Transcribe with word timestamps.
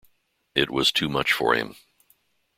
It 0.55 0.71
was 0.71 0.91
too 0.91 1.09
much 1.09 1.31
for 1.31 1.53
him. 1.53 1.75